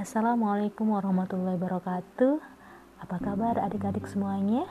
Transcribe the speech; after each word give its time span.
Assalamualaikum 0.00 0.96
warahmatullahi 0.96 1.60
wabarakatuh. 1.60 2.40
Apa 3.04 3.20
kabar 3.20 3.60
adik-adik 3.60 4.08
semuanya? 4.08 4.64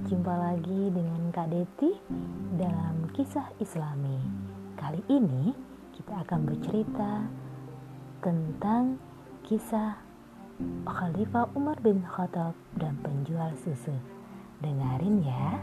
Jumpa 0.00 0.32
lagi 0.32 0.88
dengan 0.88 1.28
Kak 1.36 1.52
Deti 1.52 1.92
dalam 2.56 3.12
kisah 3.12 3.44
islami. 3.60 4.16
Kali 4.80 5.04
ini 5.12 5.52
kita 5.92 6.24
akan 6.24 6.48
bercerita 6.48 7.28
tentang 8.24 8.96
kisah 9.44 10.00
Khalifah 10.88 11.52
Umar 11.52 11.76
bin 11.84 12.00
Khattab 12.00 12.56
dan 12.80 12.96
penjual 13.04 13.52
susu. 13.60 13.92
Dengarin 14.64 15.28
ya. 15.28 15.60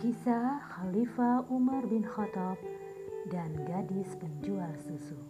Kisah 0.00 0.56
Khalifah 0.72 1.44
Umar 1.52 1.84
bin 1.84 2.00
Khattab 2.00 2.56
dan 3.28 3.52
gadis 3.68 4.16
penjual 4.16 4.72
susu. 4.80 5.20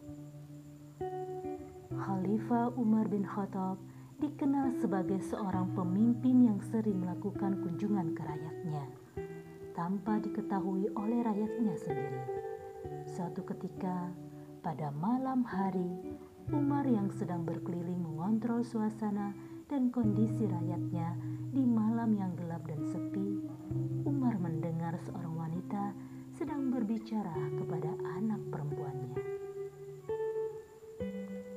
Khalifah 1.91 2.71
Umar 2.79 3.11
bin 3.11 3.27
Khattab 3.27 3.83
dikenal 4.23 4.71
sebagai 4.79 5.19
seorang 5.25 5.75
pemimpin 5.75 6.47
yang 6.47 6.61
sering 6.71 7.03
melakukan 7.03 7.59
kunjungan 7.65 8.15
ke 8.15 8.23
rakyatnya 8.23 8.85
tanpa 9.75 10.21
diketahui 10.21 10.93
oleh 10.95 11.25
rakyatnya 11.25 11.75
sendiri. 11.81 12.23
Suatu 13.09 13.43
ketika, 13.49 14.13
pada 14.61 14.93
malam 14.93 15.43
hari, 15.43 16.15
Umar 16.53 16.85
yang 16.85 17.09
sedang 17.11 17.49
berkeliling 17.49 17.99
mengontrol 18.03 18.61
suasana 18.61 19.33
dan 19.73 19.89
kondisi 19.89 20.45
rakyatnya 20.47 21.17
di 21.51 21.65
malam 21.65 22.13
yang 22.13 22.37
gelap 22.37 22.61
dan 22.69 22.83
sepi, 22.87 23.41
Umar 24.05 24.37
mendengar 24.37 24.99
seorang 25.07 25.33
wanita 25.33 25.97
sedang 26.41 26.73
berbicara 26.73 27.37
kepada 27.53 27.93
anak 28.17 28.41
perempuannya. 28.49 29.13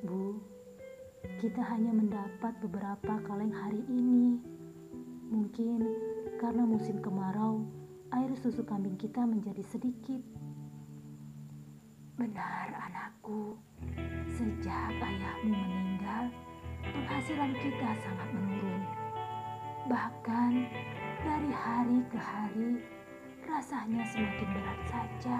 Bu, 0.03 0.43
kita 1.39 1.63
hanya 1.71 1.95
mendapat 1.95 2.51
beberapa 2.59 3.15
kaleng 3.23 3.55
hari 3.55 3.79
ini. 3.87 4.43
Mungkin 5.31 5.87
karena 6.35 6.67
musim 6.67 6.99
kemarau, 6.99 7.63
air 8.11 8.27
susu 8.35 8.67
kambing 8.67 8.99
kita 8.99 9.23
menjadi 9.23 9.63
sedikit. 9.71 10.19
Benar 12.19 12.75
anakku, 12.91 13.55
sejak 14.35 14.99
ayahmu 14.99 15.63
meninggal, 15.63 16.27
penghasilan 16.91 17.55
kita 17.55 17.89
sangat 18.03 18.29
menurun. 18.35 18.83
Bahkan 19.87 20.51
dari 21.23 21.51
hari 21.55 22.03
ke 22.11 22.19
hari, 22.19 22.83
rasanya 23.47 24.03
semakin 24.07 24.49
berat 24.55 24.79
saja. 24.87 25.37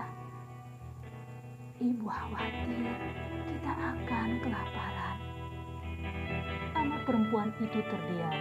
Ibu 1.80 2.06
khawatir 2.06 2.88
kita 3.48 3.74
akan 3.74 4.30
kelaparan. 4.44 5.18
Anak 6.76 7.02
perempuan 7.08 7.50
itu 7.60 7.80
terdiam. 7.84 8.38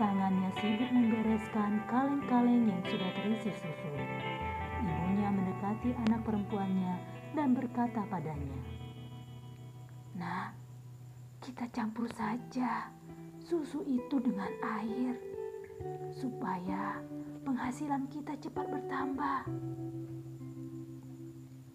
Tangannya 0.00 0.50
sibuk 0.56 0.88
membereskan 0.88 1.84
kaleng-kaleng 1.86 2.68
yang 2.68 2.82
sudah 2.88 3.10
terisi 3.20 3.52
susu. 3.52 3.92
Ibunya 4.82 5.28
mendekati 5.30 5.90
anak 6.08 6.20
perempuannya 6.24 6.94
dan 7.36 7.52
berkata 7.52 8.02
padanya, 8.08 8.60
Nah, 10.16 10.52
kita 11.40 11.68
campur 11.72 12.08
saja 12.12 12.88
susu 13.42 13.84
itu 13.84 14.16
dengan 14.22 14.48
air 14.80 15.31
supaya 16.14 17.00
penghasilan 17.42 18.06
kita 18.10 18.38
cepat 18.38 18.66
bertambah. 18.70 19.40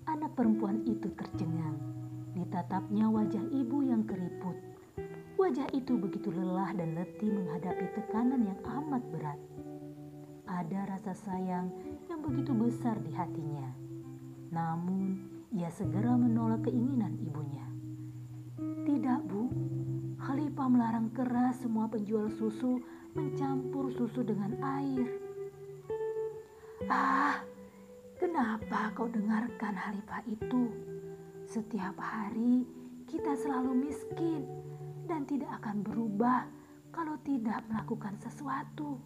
Anak 0.07 0.31
perempuan 0.39 0.87
itu 0.87 1.11
tercengang. 1.19 1.75
Ditatapnya 2.31 3.11
wajah 3.11 3.43
ibu 3.51 3.83
yang 3.83 4.07
keriput. 4.07 4.55
Wajah 5.37 5.67
itu 5.75 5.99
begitu 5.99 6.31
lelah 6.31 6.73
dan 6.73 6.95
letih 6.95 7.29
menghadapi 7.29 7.85
tekanan 7.93 8.47
yang 8.47 8.59
amat 8.65 9.03
berat. 9.11 9.39
Ada 10.47 10.95
rasa 10.95 11.11
sayang 11.11 11.69
yang 12.07 12.23
begitu 12.23 12.55
besar 12.55 12.97
di 13.03 13.11
hatinya. 13.11 13.67
Namun, 14.49 15.19
ia 15.51 15.67
segera 15.67 16.15
menolak 16.15 16.65
keinginan 16.65 17.19
ibunya. 17.19 17.67
Tidak, 18.87 19.19
Bu. 19.27 19.51
Khalifah 20.17 20.65
melarang 20.65 21.13
keras 21.13 21.61
semua 21.61 21.85
penjual 21.85 22.25
susu 22.33 22.81
mencampur 23.13 23.93
susu 23.93 24.25
dengan 24.25 24.57
air. 24.61 25.05
Ah, 26.89 27.37
kenapa 28.17 28.89
kau 28.97 29.05
dengarkan 29.05 29.77
Khalifah 29.77 30.25
itu? 30.25 30.73
Setiap 31.45 31.93
hari 32.01 32.65
kita 33.05 33.37
selalu 33.37 33.87
miskin 33.87 34.41
dan 35.05 35.23
tidak 35.29 35.53
akan 35.61 35.85
berubah 35.85 36.49
kalau 36.89 37.15
tidak 37.21 37.61
melakukan 37.69 38.17
sesuatu. 38.17 38.97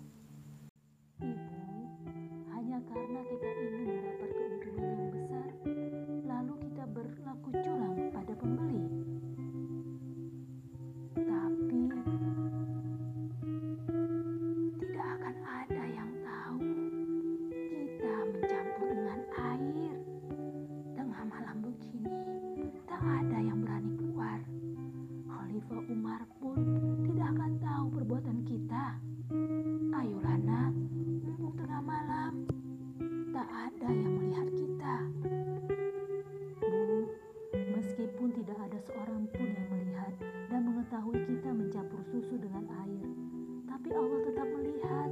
Tapi 43.92 44.08
Allah 44.08 44.24
tetap 44.24 44.48
melihat. 44.56 45.12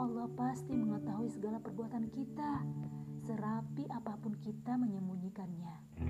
Allah 0.00 0.24
pasti 0.32 0.72
mengetahui 0.72 1.28
segala 1.28 1.60
perbuatan 1.60 2.08
kita, 2.08 2.64
serapi 3.28 3.84
apa 3.92 4.16
pun 4.16 4.40
kita 4.40 4.72
menyembunyikannya. 4.80 6.00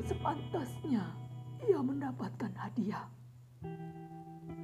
Sepantasnya 0.00 1.04
ia 1.60 1.80
mendapatkan 1.84 2.48
hadiah. 2.56 3.04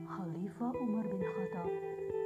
Khalifah 0.08 0.72
Umar 0.80 1.04
bin 1.12 1.20
Khattab 1.20 1.68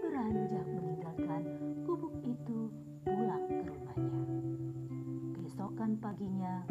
beranjak 0.06 0.66
meninggalkan 0.71 1.43
gubuk 1.82 2.15
itu 2.22 2.71
pulang 3.03 3.50
ke 3.50 3.66
rumahnya. 3.66 4.22
Keesokan 5.34 5.98
paginya, 5.98 6.62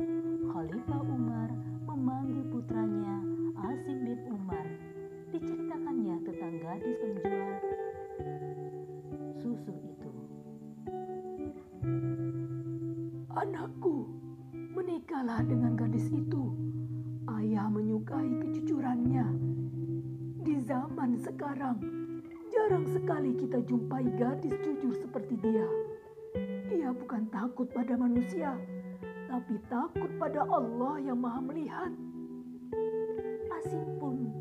Khalifah 0.47 1.03
Umar 1.03 1.51
memanggil 1.83 2.47
putranya 2.47 3.19
Asim 3.59 4.07
bin 4.07 4.19
Umar. 4.31 4.63
Diceritakannya 5.35 6.23
tentang 6.23 6.53
gadis 6.63 6.97
penjual 7.03 7.51
susu 9.43 9.75
itu. 9.75 10.11
Anakku, 13.35 14.07
menikahlah 14.79 15.43
dengan 15.43 15.75
gadis 15.75 16.07
itu. 16.07 16.55
Ayah 17.27 17.67
menyukai 17.67 18.31
kejujurannya. 18.39 19.27
Di 20.39 20.55
zaman 20.63 21.19
sekarang, 21.19 21.83
jarang 22.47 22.87
sekali 22.87 23.35
kita 23.35 23.59
jumpai 23.67 24.07
gadis 24.15 24.55
jujur 24.63 24.95
seperti 24.95 25.35
dia. 25.43 25.67
Dia 26.71 26.95
bukan 26.95 27.27
takut 27.27 27.67
pada 27.75 27.99
manusia, 27.99 28.55
tapi 29.27 29.59
takut 29.67 30.07
pada 30.15 30.47
Allah 30.47 30.95
yang 31.03 31.19
Maha 31.19 31.43
Melihat. 31.43 31.91
Asim 33.59 33.83
pun 33.99 34.31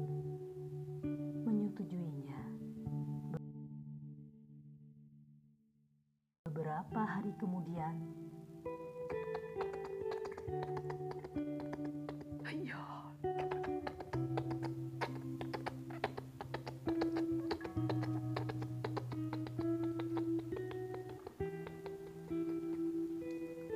menyetujuinya. 1.42 2.40
Beberapa 6.46 7.02
hari 7.02 7.34
kemudian, 7.42 8.06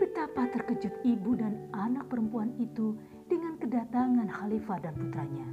Betapa 0.02 0.48
terkejut 0.54 0.94
ibu 1.02 1.34
dan 1.34 1.58
anak 1.74 2.06
perempuan 2.06 2.54
itu 2.58 2.94
dengan 3.26 3.58
kedatangan 3.58 4.30
Khalifah 4.30 4.78
dan 4.78 4.94
putranya. 4.94 5.48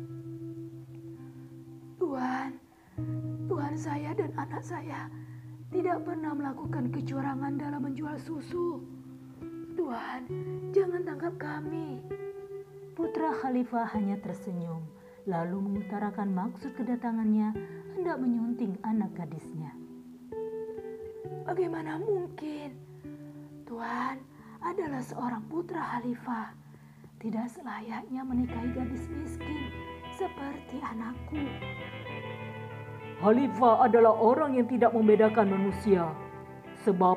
Tuhan, 1.97 2.49
Tuhan 3.49 3.73
saya 3.75 4.13
dan 4.13 4.31
anak 4.37 4.61
saya 4.61 5.09
tidak 5.69 6.05
pernah 6.05 6.33
melakukan 6.33 6.89
kecurangan 6.93 7.57
dalam 7.57 7.81
menjual 7.85 8.17
susu. 8.21 8.98
Tuhan, 9.79 10.27
jangan 10.75 11.07
tangkap 11.07 11.39
kami. 11.39 12.03
Putra 12.99 13.31
Khalifah 13.31 13.87
hanya 13.95 14.19
tersenyum, 14.19 14.83
lalu 15.23 15.55
mengutarakan 15.55 16.35
maksud 16.35 16.75
kedatangannya 16.75 17.55
hendak 17.95 18.19
menyunting 18.19 18.75
anak 18.83 19.07
gadisnya. 19.15 19.71
Bagaimana 21.47 21.95
mungkin? 21.95 22.75
Tuhan 23.63 24.19
adalah 24.59 24.99
seorang 24.99 25.47
putra 25.47 25.79
Khalifah. 25.95 26.51
Tidak 27.23 27.47
selayaknya 27.47 28.19
menikahi 28.27 28.75
gadis 28.75 29.07
miskin 29.07 29.71
seperti 30.11 30.83
anakku. 30.83 31.39
Khalifah 33.23 33.87
adalah 33.87 34.11
orang 34.11 34.59
yang 34.59 34.67
tidak 34.67 34.91
membedakan 34.91 35.55
manusia, 35.55 36.11
sebab 36.83 37.15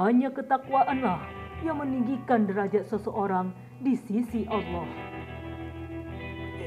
hanya 0.00 0.32
ketakwaanlah 0.32 1.39
yang 1.64 1.80
meninggikan 1.80 2.48
derajat 2.48 2.88
seseorang 2.88 3.52
di 3.80 3.96
sisi 3.96 4.44
Allah. 4.48 4.88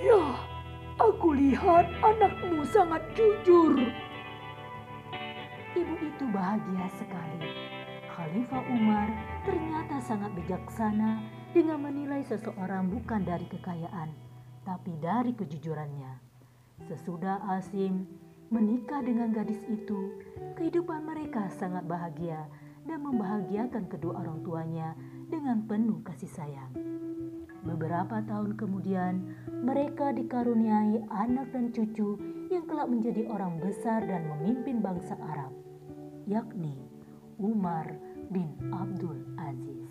Ya, 0.03 0.23
aku 0.99 1.33
lihat 1.33 1.89
anakmu 2.03 2.65
sangat 2.69 3.01
jujur. 3.17 3.79
Ibu 5.73 5.95
itu 6.01 6.25
bahagia 6.29 6.85
sekali. 6.99 7.49
Khalifah 8.13 8.63
Umar 8.69 9.07
ternyata 9.41 9.97
sangat 10.05 10.31
bijaksana 10.37 11.23
dengan 11.49 11.81
menilai 11.81 12.21
seseorang 12.25 12.93
bukan 12.93 13.25
dari 13.25 13.49
kekayaan, 13.49 14.13
tapi 14.61 14.93
dari 15.01 15.33
kejujurannya. 15.33 16.21
Sesudah 16.85 17.41
Asim 17.49 18.05
Menikah 18.53 19.01
dengan 19.01 19.33
gadis 19.33 19.65
itu, 19.65 20.13
kehidupan 20.53 21.09
mereka 21.09 21.49
sangat 21.57 21.89
bahagia 21.89 22.45
dan 22.83 22.99
membahagiakan 23.03 23.87
kedua 23.87 24.23
orang 24.23 24.43
tuanya 24.43 24.95
dengan 25.31 25.63
penuh 25.67 26.03
kasih 26.03 26.29
sayang. 26.29 26.71
Beberapa 27.63 28.19
tahun 28.27 28.59
kemudian, 28.59 29.23
mereka 29.63 30.11
dikaruniai 30.11 31.07
anak 31.07 31.55
dan 31.55 31.71
cucu 31.71 32.19
yang 32.51 32.67
kelak 32.67 32.91
menjadi 32.91 33.23
orang 33.31 33.55
besar 33.63 34.03
dan 34.03 34.27
memimpin 34.27 34.83
bangsa 34.83 35.15
Arab, 35.15 35.55
yakni 36.27 36.75
Umar 37.39 37.87
bin 38.29 38.51
Abdul 38.75 39.23
Aziz. 39.39 39.87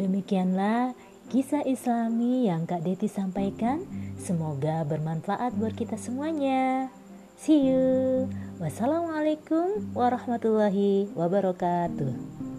Demikianlah 0.00 0.96
kisah 1.30 1.62
islami 1.62 2.50
yang 2.50 2.66
Kak 2.66 2.82
Deti 2.82 3.06
sampaikan. 3.06 3.86
Semoga 4.18 4.82
bermanfaat 4.82 5.54
buat 5.54 5.78
kita 5.78 5.94
semuanya. 5.94 6.90
See 7.38 7.70
you. 7.70 8.26
Wassalamualaikum 8.58 9.94
warahmatullahi 9.94 11.08
wabarakatuh. 11.14 12.49